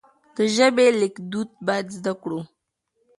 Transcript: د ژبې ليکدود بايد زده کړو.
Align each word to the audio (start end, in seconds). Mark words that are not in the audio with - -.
د 0.35 0.37
ژبې 0.55 0.87
ليکدود 1.01 1.49
بايد 1.65 1.87
زده 1.97 2.13
کړو. 2.21 2.39